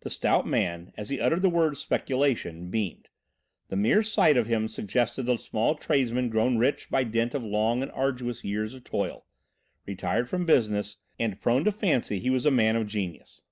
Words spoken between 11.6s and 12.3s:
to fancy he